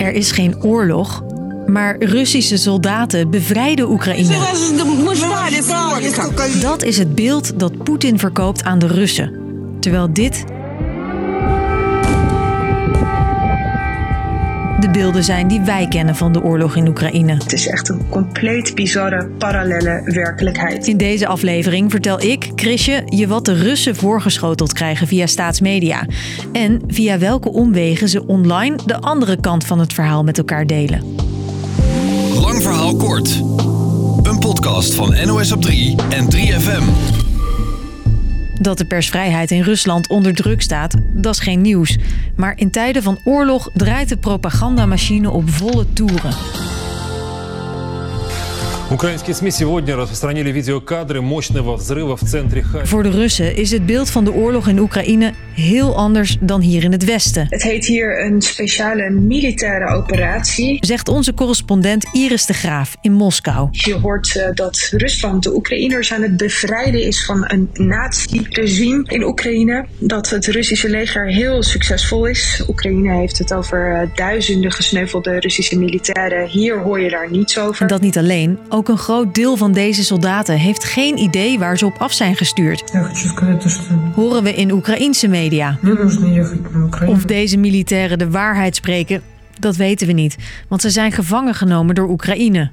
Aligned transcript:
Er 0.00 0.12
is 0.12 0.32
geen 0.32 0.62
oorlog, 0.62 1.22
maar 1.66 1.96
Russische 1.98 2.56
soldaten 2.56 3.30
bevrijden 3.30 3.90
Oekraïne. 3.90 4.34
Dat 6.60 6.82
is 6.82 6.98
het 6.98 7.14
beeld 7.14 7.58
dat 7.58 7.82
Poetin 7.84 8.18
verkoopt 8.18 8.64
aan 8.64 8.78
de 8.78 8.86
Russen. 8.86 9.32
Terwijl 9.80 10.12
dit 10.12 10.44
de 14.92 14.98
beelden 14.98 15.24
zijn 15.24 15.48
die 15.48 15.60
wij 15.60 15.88
kennen 15.88 16.16
van 16.16 16.32
de 16.32 16.42
oorlog 16.42 16.76
in 16.76 16.88
Oekraïne. 16.88 17.32
Het 17.32 17.52
is 17.52 17.66
echt 17.66 17.88
een 17.88 18.08
compleet 18.08 18.74
bizarre, 18.74 19.26
parallele 19.26 20.02
werkelijkheid. 20.04 20.86
In 20.86 20.96
deze 20.96 21.26
aflevering 21.26 21.90
vertel 21.90 22.22
ik, 22.22 22.50
Chrisje, 22.54 23.02
je 23.04 23.26
wat 23.26 23.44
de 23.44 23.52
Russen 23.52 23.96
voorgeschoteld 23.96 24.72
krijgen 24.72 25.06
via 25.06 25.26
staatsmedia. 25.26 26.06
En 26.52 26.82
via 26.86 27.18
welke 27.18 27.52
omwegen 27.52 28.08
ze 28.08 28.26
online 28.26 28.76
de 28.86 29.00
andere 29.00 29.40
kant 29.40 29.64
van 29.64 29.78
het 29.78 29.92
verhaal 29.92 30.24
met 30.24 30.38
elkaar 30.38 30.66
delen. 30.66 31.14
Lang 32.34 32.62
verhaal 32.62 32.96
kort. 32.96 33.42
Een 34.22 34.38
podcast 34.38 34.94
van 34.94 35.16
NOS 35.26 35.52
op 35.52 35.62
3 35.62 35.96
en 36.10 36.24
3FM. 36.36 37.19
Dat 38.62 38.78
de 38.78 38.84
persvrijheid 38.84 39.50
in 39.50 39.62
Rusland 39.62 40.08
onder 40.08 40.34
druk 40.34 40.62
staat, 40.62 40.94
dat 41.12 41.34
is 41.34 41.40
geen 41.40 41.60
nieuws. 41.60 41.98
Maar 42.36 42.52
in 42.56 42.70
tijden 42.70 43.02
van 43.02 43.18
oorlog 43.24 43.70
draait 43.74 44.08
de 44.08 44.16
propagandamachine 44.16 45.30
op 45.30 45.50
volle 45.50 45.86
toeren. 45.92 46.32
Украинские 48.91 49.33
СМИ 49.33 49.51
сегодня 49.51 49.95
распространили 49.95 50.51
видеокадры 50.51 51.19
мощного 51.21 51.75
взрыва 51.75 52.15
в 52.15 52.21
центре 52.21 52.61
Харькова. 52.61 52.85
Voor 52.85 53.03
de 53.03 53.09
Russen 53.09 53.55
is 53.55 53.71
het 53.71 53.85
beeld 53.85 54.09
van 54.09 54.23
de 54.23 54.33
oorlog 54.33 54.67
in 54.67 54.79
Oekraïne 54.79 55.33
heel 55.53 55.95
anders 55.95 56.37
dan 56.39 56.61
hier 56.61 56.83
in 56.83 56.91
het 56.91 57.03
Westen. 57.03 57.47
Het 57.49 57.63
heet 57.63 57.85
hier 57.85 58.25
een 58.25 58.41
speciale 58.41 59.09
militaire 59.09 59.95
operatie. 59.95 60.77
Zegt 60.79 61.07
onze 61.07 61.33
correspondent 61.33 62.05
Iris 62.11 62.45
de 62.45 62.53
Graaf 62.53 62.95
in 63.01 63.13
Moskou. 63.13 63.67
Je 63.71 63.93
hoort 63.93 64.35
uh, 64.35 64.43
dat 64.53 64.87
Rusland 64.91 65.43
de 65.43 65.55
Oekraïners 65.55 66.13
aan 66.13 66.21
het 66.21 66.37
bevrijden 66.37 67.01
is 67.01 67.25
van 67.25 67.43
een 67.47 67.69
nazi-regime 67.73 69.03
in 69.07 69.23
Oekraïne. 69.23 69.85
Dat 69.99 70.29
het 70.29 70.45
Russische 70.45 70.89
leger 70.89 71.27
heel 71.27 71.63
succesvol 71.63 72.25
is. 72.25 72.63
Oekraïne 72.67 73.13
heeft 73.13 73.37
het 73.37 73.53
over 73.53 73.91
uh, 73.91 74.15
duizenden 74.15 74.71
gesneuvelde 74.71 75.39
Russische 75.39 75.77
militairen. 75.77 76.47
Hier 76.47 76.79
hoor 76.79 77.01
je 77.01 77.09
daar 77.09 77.31
niets 77.31 77.59
over. 77.59 77.81
En 77.81 77.87
dat 77.87 78.01
niet 78.01 78.17
alleen. 78.17 78.59
Ook 78.69 78.78
een 78.88 78.98
groot 78.98 79.34
deel 79.34 79.56
van 79.56 79.72
deze 79.72 80.04
soldaten 80.04 80.58
heeft 80.58 80.84
geen 80.84 81.18
idee 81.18 81.58
waar 81.58 81.78
ze 81.78 81.86
op 81.86 81.96
af 81.98 82.12
zijn 82.12 82.36
gestuurd. 82.36 82.84
Horen 84.14 84.42
we 84.42 84.54
in 84.54 84.72
Oekraïense 84.72 85.28
media. 85.28 85.78
Of 87.06 87.24
deze 87.24 87.58
militairen 87.58 88.18
de 88.18 88.30
waarheid 88.30 88.76
spreken, 88.76 89.22
dat 89.58 89.76
weten 89.76 90.06
we 90.06 90.12
niet, 90.12 90.36
want 90.68 90.80
ze 90.80 90.90
zijn 90.90 91.12
gevangen 91.12 91.54
genomen 91.54 91.94
door 91.94 92.08
Oekraïne. 92.08 92.70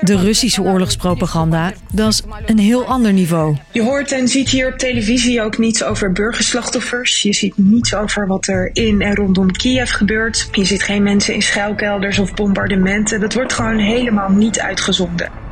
De 0.00 0.16
Russische 0.16 0.62
oorlogspropaganda, 0.62 1.72
dat 1.92 2.12
is 2.12 2.22
een 2.46 2.58
heel 2.58 2.84
ander 2.84 3.12
niveau. 3.12 3.56
Je 3.72 3.82
hoort 3.82 4.12
en 4.12 4.28
ziet 4.28 4.48
hier 4.48 4.72
op 4.72 4.78
televisie 4.78 5.42
ook 5.42 5.58
niets 5.58 5.84
over 5.84 6.12
burgerslachtoffers. 6.12 7.22
Je 7.22 7.32
ziet 7.32 7.58
niets 7.58 7.94
over 7.94 8.26
wat 8.26 8.46
er 8.46 8.70
in 8.72 9.00
en 9.00 9.14
rondom 9.14 9.50
Kiev 9.52 9.92
gebeurt. 9.92 10.48
Je 10.52 10.64
ziet 10.64 10.82
geen 10.82 11.02
mensen 11.02 11.34
in 11.34 11.42
schuilkelders 11.42 12.18
of 12.18 12.34
bombardementen. 12.34 13.20
Dat 13.20 13.34
wordt 13.34 13.52
gewoon 13.52 13.78
helemaal 13.78 14.30
niet 14.30 14.60
uitgezonden. 14.60 15.49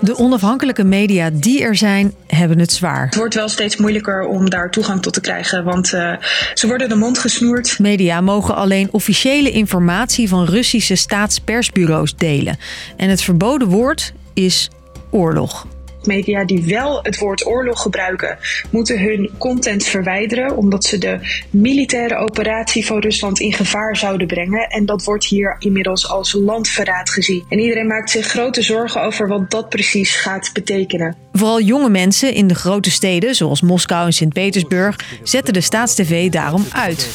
De 0.00 0.18
onafhankelijke 0.18 0.84
media 0.84 1.30
die 1.32 1.62
er 1.62 1.76
zijn, 1.76 2.14
hebben 2.26 2.58
het 2.58 2.72
zwaar. 2.72 3.04
Het 3.04 3.14
wordt 3.14 3.34
wel 3.34 3.48
steeds 3.48 3.76
moeilijker 3.76 4.26
om 4.26 4.50
daar 4.50 4.70
toegang 4.70 5.02
tot 5.02 5.12
te 5.12 5.20
krijgen, 5.20 5.64
want 5.64 5.92
uh, 5.92 6.16
ze 6.54 6.66
worden 6.66 6.88
de 6.88 6.94
mond 6.94 7.18
gesnoerd. 7.18 7.78
Media 7.78 8.20
mogen 8.20 8.54
alleen 8.54 8.88
officiële 8.92 9.50
informatie 9.50 10.28
van 10.28 10.44
Russische 10.44 10.94
staatspersbureaus 10.94 12.16
delen. 12.16 12.58
En 12.96 13.08
het 13.08 13.22
verboden 13.22 13.68
woord 13.68 14.12
is 14.34 14.70
oorlog 15.10 15.66
media 16.06 16.44
die 16.44 16.64
wel 16.64 16.98
het 17.02 17.18
woord 17.18 17.46
oorlog 17.46 17.82
gebruiken, 17.82 18.38
moeten 18.70 19.00
hun 19.00 19.30
content 19.38 19.84
verwijderen 19.84 20.56
omdat 20.56 20.84
ze 20.84 20.98
de 20.98 21.18
militaire 21.50 22.16
operatie 22.16 22.86
van 22.86 23.00
Rusland 23.00 23.40
in 23.40 23.52
gevaar 23.52 23.96
zouden 23.96 24.26
brengen. 24.26 24.68
En 24.68 24.86
dat 24.86 25.04
wordt 25.04 25.24
hier 25.24 25.56
inmiddels 25.58 26.08
als 26.08 26.32
landverraad 26.32 27.10
gezien. 27.10 27.44
En 27.48 27.58
iedereen 27.58 27.86
maakt 27.86 28.10
zich 28.10 28.26
grote 28.26 28.62
zorgen 28.62 29.02
over 29.02 29.28
wat 29.28 29.50
dat 29.50 29.68
precies 29.68 30.14
gaat 30.14 30.50
betekenen. 30.52 31.16
Vooral 31.32 31.60
jonge 31.60 31.88
mensen 31.88 32.34
in 32.34 32.46
de 32.46 32.54
grote 32.54 32.90
steden, 32.90 33.34
zoals 33.34 33.60
Moskou 33.60 34.06
en 34.06 34.12
Sint-Petersburg, 34.12 34.96
zetten 35.22 35.52
de 35.52 35.60
staatstv 35.60 36.30
daarom 36.30 36.64
uit. 36.72 37.08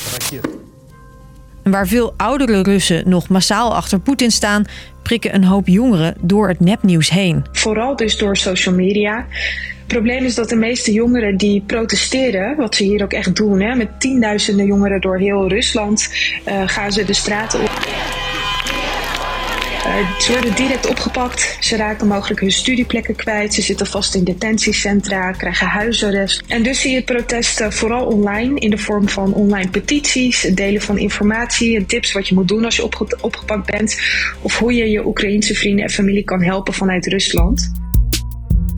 En 1.64 1.72
waar 1.74 1.88
veel 1.88 2.14
oudere 2.18 2.62
Russen 2.62 3.10
nog 3.10 3.28
massaal 3.28 3.76
achter 3.76 4.00
Poetin 4.00 4.32
staan, 4.32 4.66
prikken 5.08 5.36
een 5.36 5.44
hoop 5.44 5.68
jongeren 5.68 6.16
door 6.22 6.48
het 6.48 6.60
nepnieuws 6.60 7.10
heen. 7.10 7.46
Vooral 7.52 7.96
dus 7.96 8.18
door 8.18 8.38
social 8.38 8.76
media. 8.76 9.16
Het 9.18 9.88
probleem 9.88 10.26
is 10.26 10.36
dat 10.36 10.50
de 10.50 10.56
meeste 10.56 10.92
jongeren 10.92 11.38
die 11.38 11.64
protesteren, 11.66 12.56
wat 12.56 12.76
ze 12.76 12.84
hier 12.84 13.04
ook 13.04 13.14
echt 13.14 13.36
doen, 13.36 13.62
hè, 13.62 13.76
met 13.76 14.00
tienduizenden 14.00 14.66
jongeren 14.66 15.02
door 15.02 15.18
heel 15.18 15.48
Rusland, 15.48 16.14
uh, 16.48 16.62
gaan 16.66 16.92
ze 16.92 17.06
de 17.06 17.14
straten 17.14 17.62
op. 17.62 17.87
Uh, 19.88 20.20
ze 20.20 20.32
worden 20.32 20.56
direct 20.56 20.88
opgepakt. 20.88 21.58
Ze 21.60 21.76
raken 21.76 22.08
mogelijk 22.08 22.40
hun 22.40 22.52
studieplekken 22.52 23.16
kwijt. 23.16 23.54
Ze 23.54 23.62
zitten 23.62 23.88
vast 23.88 24.16
in 24.16 24.24
detentiecentra, 24.24 25.32
krijgen 25.32 25.68
huisarrest. 25.68 26.44
En 26.48 26.64
dus 26.64 26.82
zie 26.82 26.92
je 26.92 27.04
protesten 27.04 27.74
vooral 27.74 28.06
online 28.06 28.60
in 28.60 28.70
de 28.70 28.78
vorm 28.78 29.10
van 29.10 29.34
online 29.34 29.70
petities, 29.70 30.42
het 30.42 30.58
delen 30.58 30.82
van 30.82 30.98
informatie 30.98 31.86
tips 31.86 32.12
wat 32.12 32.28
je 32.28 32.36
moet 32.36 32.48
doen 32.48 32.66
als 32.66 32.76
je 32.76 32.84
opge 32.84 33.18
opgepakt 33.22 33.72
bent. 33.72 34.02
Of 34.42 34.58
hoe 34.58 34.74
je 34.74 34.90
je 34.90 35.06
Oekraïense 35.06 35.56
vrienden 35.56 35.86
en 35.86 35.92
familie 35.92 36.24
kan 36.24 36.44
helpen 36.44 36.74
vanuit 36.74 37.06
Rusland. 37.06 37.72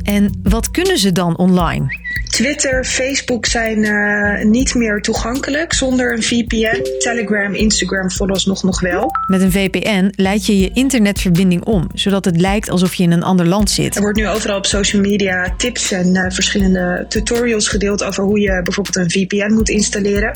En 0.04 0.40
wat 0.44 0.72
kunnen 0.72 0.98
ze 0.98 1.12
dan 1.12 1.38
online? 1.38 2.09
Twitter, 2.40 2.86
Facebook 2.86 3.46
zijn 3.46 3.78
uh, 3.78 4.44
niet 4.44 4.76
meer 4.76 5.02
toegankelijk 5.02 5.74
zonder 5.74 6.14
een 6.14 6.24
VPN. 6.24 7.00
Telegram, 7.00 7.54
Instagram 7.54 8.12
vooralsnog 8.12 8.64
nog 8.64 8.80
wel. 8.80 9.12
Met 9.28 9.42
een 9.42 9.52
VPN 9.52 10.12
leid 10.16 10.46
je 10.46 10.60
je 10.60 10.72
internetverbinding 10.74 11.64
om, 11.64 11.88
zodat 11.94 12.26
het 12.26 12.42
lijkt 12.42 12.70
alsof 12.70 12.94
je 12.94 13.04
in 13.04 13.12
een 13.12 13.24
ander 13.24 13.48
land 13.48 13.70
zit. 13.70 13.96
Er 13.96 14.02
wordt 14.02 14.18
nu 14.18 14.28
overal 14.28 14.58
op 14.58 14.66
social 14.66 15.02
media 15.02 15.54
tips 15.58 15.92
en 15.92 16.16
uh, 16.16 16.26
verschillende 16.30 17.06
tutorials 17.10 17.68
gedeeld 17.68 18.04
over 18.04 18.24
hoe 18.24 18.40
je 18.40 18.62
bijvoorbeeld 18.64 18.96
een 18.96 19.12
VPN 19.12 19.54
moet 19.54 19.70
installeren. 19.70 20.32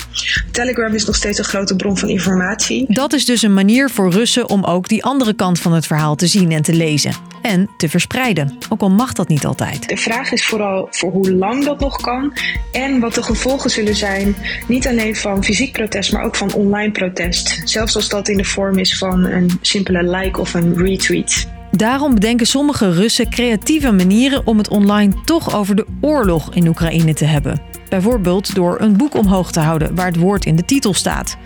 Telegram 0.51 0.93
is 0.93 1.05
nog 1.05 1.15
steeds 1.15 1.37
een 1.37 1.43
grote 1.43 1.75
bron 1.75 1.97
van 1.97 2.09
informatie. 2.09 2.85
Dat 2.87 3.13
is 3.13 3.25
dus 3.25 3.41
een 3.41 3.53
manier 3.53 3.89
voor 3.89 4.11
Russen 4.11 4.49
om 4.49 4.63
ook 4.63 4.87
die 4.87 5.03
andere 5.03 5.33
kant 5.33 5.59
van 5.59 5.73
het 5.73 5.87
verhaal 5.87 6.15
te 6.15 6.27
zien 6.27 6.51
en 6.51 6.61
te 6.61 6.73
lezen. 6.73 7.32
En 7.43 7.69
te 7.77 7.89
verspreiden, 7.89 8.57
ook 8.69 8.81
al 8.81 8.89
mag 8.89 9.13
dat 9.13 9.27
niet 9.27 9.45
altijd. 9.45 9.89
De 9.89 9.97
vraag 9.97 10.31
is 10.31 10.45
vooral 10.45 10.87
voor 10.89 11.11
hoe 11.11 11.33
lang 11.33 11.65
dat 11.65 11.79
nog 11.79 12.01
kan. 12.01 12.33
En 12.71 12.99
wat 12.99 13.13
de 13.13 13.23
gevolgen 13.23 13.69
zullen 13.69 13.95
zijn, 13.95 14.35
niet 14.67 14.87
alleen 14.87 15.15
van 15.15 15.43
fysiek 15.43 15.71
protest, 15.71 16.13
maar 16.13 16.23
ook 16.23 16.35
van 16.35 16.53
online 16.53 16.91
protest. 16.91 17.61
Zelfs 17.63 17.95
als 17.95 18.09
dat 18.09 18.27
in 18.27 18.37
de 18.37 18.43
vorm 18.43 18.77
is 18.77 18.97
van 18.97 19.23
een 19.23 19.51
simpele 19.61 20.17
like 20.17 20.39
of 20.39 20.53
een 20.53 20.77
retweet. 20.77 21.47
Daarom 21.71 22.13
bedenken 22.13 22.47
sommige 22.47 22.91
Russen 22.91 23.29
creatieve 23.29 23.91
manieren 23.91 24.47
om 24.47 24.57
het 24.57 24.67
online 24.67 25.13
toch 25.25 25.55
over 25.55 25.75
de 25.75 25.85
oorlog 26.01 26.53
in 26.53 26.67
Oekraïne 26.67 27.13
te 27.13 27.25
hebben. 27.25 27.61
Bijvoorbeeld 27.89 28.55
door 28.55 28.81
een 28.81 28.97
boek 28.97 29.15
omhoog 29.15 29.51
te 29.51 29.59
houden 29.59 29.95
waar 29.95 30.05
het 30.05 30.17
woord 30.17 30.45
in 30.45 30.55
de 30.55 30.65
titel 30.65 30.93
staat. 30.93 31.37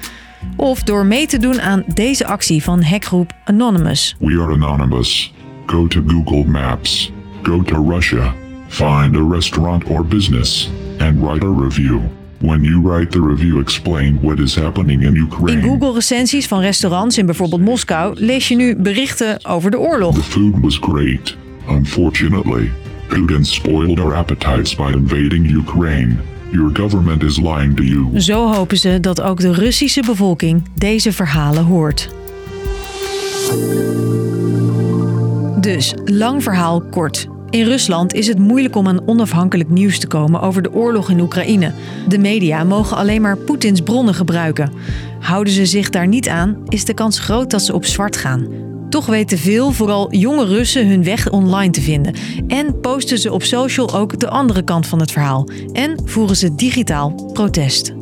Of 0.56 0.84
door 0.84 1.06
mee 1.06 1.28
te 1.28 1.38
doen 1.38 1.62
aan 1.62 1.84
deze 1.94 2.25
actie 2.25 2.63
van 2.63 2.84
hackgroep 2.84 3.34
Anonymous. 3.46 4.16
We 4.19 4.40
are 4.41 4.53
anonymous. 4.53 5.34
Go 5.68 5.86
to 5.88 6.02
Google 6.02 6.46
Maps. 6.46 7.12
Go 7.44 7.62
to 7.62 7.75
Russia. 7.75 8.34
Find 8.69 9.16
a 9.16 9.22
restaurant 9.22 9.90
or 9.90 10.04
business 10.04 10.69
and 11.00 11.22
write 11.22 11.44
a 11.44 11.50
review. 11.50 12.02
When 12.40 12.64
you 12.64 12.81
write 12.81 13.12
the 13.12 13.19
review, 13.19 13.60
explain 13.60 14.22
what 14.22 14.40
is 14.40 14.56
happening 14.56 15.04
in 15.04 15.16
Ukraine. 15.16 15.60
In 15.60 15.64
Google 15.64 15.94
recensies 15.94 16.48
van 16.48 16.60
restaurants 16.60 17.18
in 17.18 17.25
bijvoorbeeld 17.25 17.62
Moskou 17.62 18.14
lees 18.19 18.48
je 18.48 18.56
nu 18.56 18.75
berichten 18.75 19.46
over 19.46 19.72
de 19.72 19.80
oorlog. 19.80 20.16
The 20.16 20.24
food 20.24 20.60
was 20.62 20.78
great. 20.78 21.36
Unfortunately, 21.70 22.72
Putin 23.08 23.46
spoiled 23.46 24.00
our 24.00 24.16
appetites 24.16 24.75
by 24.75 24.92
invading 24.92 25.50
Ukraine. 25.50 26.16
Your 26.52 26.70
government 26.74 27.24
is 27.24 27.38
lying 27.38 27.75
to 27.75 27.84
you. 27.84 28.22
Zo 28.22 28.54
hopen 28.54 28.78
ze 28.78 29.00
dat 29.00 29.22
ook 29.22 29.40
de 29.40 29.54
Russische 29.54 30.02
bevolking 30.06 30.63
deze 30.75 31.12
verhalen 31.12 31.63
hoort. 31.63 32.10
Dus, 35.59 35.94
lang 36.06 36.44
verhaal 36.44 36.81
kort. 36.81 37.27
In 37.50 37.63
Rusland 37.63 38.13
is 38.13 38.27
het 38.27 38.39
moeilijk 38.39 38.75
om 38.75 38.88
aan 38.88 39.07
onafhankelijk 39.07 39.69
nieuws 39.69 40.00
te 40.00 40.07
komen 40.07 40.42
over 40.42 40.62
de 40.62 40.74
oorlog 40.74 41.09
in 41.09 41.19
Oekraïne. 41.19 41.71
De 42.07 42.18
media 42.18 42.63
mogen 42.63 42.98
alleen 42.98 43.21
maar 43.21 43.38
Poetins 43.38 43.81
bronnen 43.81 44.13
gebruiken. 44.13 44.71
Houden 45.19 45.54
ze 45.54 45.65
zich 45.65 45.89
daar 45.89 46.07
niet 46.07 46.30
aan, 46.30 46.57
is 46.68 46.86
de 46.86 46.94
kans 46.94 47.19
groot 47.19 47.51
dat 47.51 47.62
ze 47.62 47.74
op 47.74 47.86
zwart 47.86 48.18
gaan. 48.18 48.48
Toch 48.89 49.06
weten 49.06 49.38
veel, 49.38 49.71
vooral 49.71 50.15
jonge 50.15 50.45
Russen, 50.45 50.88
hun 50.88 51.04
weg 51.04 51.30
online 51.30 51.71
te 51.71 51.81
vinden. 51.81 52.13
En 52.48 52.80
posten 52.80 53.18
ze 53.18 53.31
op 53.31 53.44
social 53.44 53.94
ook 53.94 54.19
de 54.19 54.30
andere 54.30 54.63
kant 54.63 54.88
van 54.88 55.00
het 55.00 55.12
verhaal. 55.12 55.50
En 55.74 56.01
voeren 56.06 56.36
ze 56.36 56.56
digitaal 56.56 57.31
protest. 57.33 57.97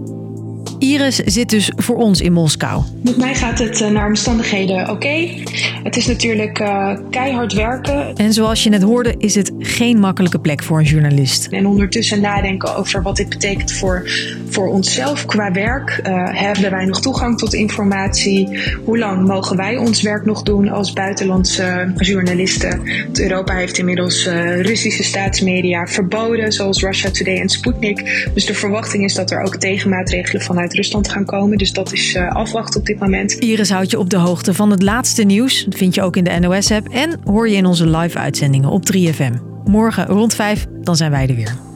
Iris 0.79 1.15
zit 1.15 1.49
dus 1.49 1.71
voor 1.75 1.95
ons 1.95 2.21
in 2.21 2.33
Moskou. 2.33 2.83
Met 3.03 3.17
mij 3.17 3.35
gaat 3.35 3.59
het 3.59 3.81
eh, 3.81 3.89
naar 3.89 4.07
omstandigheden 4.07 4.89
oké. 4.89 5.43
Het 5.83 5.95
is 5.95 6.07
natuurlijk 6.07 6.59
uh, 6.59 6.97
keihard 7.09 7.53
werken. 7.53 8.15
En 8.15 8.33
zoals 8.33 8.63
je 8.63 8.69
net 8.69 8.81
hoorde, 8.81 9.15
is 9.17 9.35
het 9.35 9.51
geen 9.59 9.99
makkelijke 9.99 10.39
plek 10.39 10.63
voor 10.63 10.79
een 10.79 10.85
journalist. 10.85 11.47
En 11.51 11.65
ondertussen 11.65 12.21
nadenken 12.21 12.75
over 12.75 13.01
wat 13.01 13.15
dit 13.15 13.29
betekent 13.29 13.71
voor, 13.71 14.09
voor 14.49 14.67
onszelf 14.67 15.25
qua 15.25 15.51
werk. 15.51 15.99
Uh, 16.07 16.23
hebben 16.31 16.71
wij 16.71 16.85
nog 16.85 17.01
toegang 17.01 17.37
tot 17.37 17.53
informatie? 17.53 18.59
Hoe 18.85 18.97
lang 18.97 19.27
mogen 19.27 19.57
wij 19.57 19.77
ons 19.77 20.01
werk 20.01 20.25
nog 20.25 20.43
doen 20.43 20.69
als 20.69 20.93
buitenlandse 20.93 21.93
journalisten? 21.95 22.81
Want 23.03 23.19
Europa 23.19 23.55
heeft 23.55 23.77
inmiddels 23.77 24.27
Russische 24.61 25.03
staatsmedia 25.03 25.85
verboden, 25.85 26.51
zoals 26.51 26.81
Russia 26.81 27.11
Today 27.11 27.37
en 27.37 27.49
Sputnik. 27.49 28.29
Dus 28.33 28.45
de 28.45 28.53
verwachting 28.53 29.03
is 29.03 29.13
dat 29.13 29.31
er 29.31 29.41
ook 29.41 29.55
tegenmaatregelen 29.55 30.41
vanuit 30.41 30.73
Rusland 30.75 31.09
gaan 31.09 31.25
komen. 31.25 31.57
Dus 31.57 31.71
dat 31.71 31.93
is 31.93 32.17
afwachten 32.17 32.79
op 32.79 32.85
dit 32.85 32.99
moment. 32.99 33.33
Iris 33.33 33.69
houdt 33.69 33.91
je 33.91 33.99
op 33.99 34.09
de 34.09 34.17
hoogte 34.17 34.53
van 34.53 34.71
het 34.71 34.81
laatste 34.81 35.23
nieuws. 35.23 35.63
Dat 35.65 35.75
vind 35.75 35.95
je 35.95 36.01
ook 36.01 36.15
in 36.15 36.23
de 36.23 36.39
NOS-app 36.39 36.87
en 36.87 37.19
hoor 37.23 37.49
je 37.49 37.55
in 37.55 37.65
onze 37.65 37.89
live-uitzendingen 37.89 38.69
op 38.69 38.83
3FM. 38.93 39.33
Morgen 39.65 40.05
rond 40.05 40.35
5, 40.35 40.65
dan 40.81 40.95
zijn 40.95 41.11
wij 41.11 41.27
er 41.27 41.35
weer. 41.35 41.74